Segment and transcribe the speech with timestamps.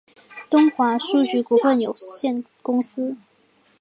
[0.49, 3.15] 东华书局股份有限公司